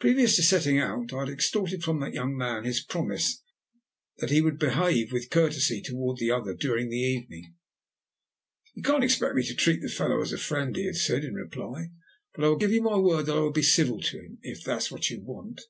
[0.00, 3.42] Previous to setting out, I had extorted from that young man his promise
[4.18, 7.54] that he would behave with courtesy towards the other during the evening.
[8.74, 11.32] "You can't expect me to treat the fellow as a friend," he had said in
[11.36, 11.86] reply,
[12.34, 14.90] "but I will give you my word that I'll be civil to him if that's
[14.90, 15.62] what you want."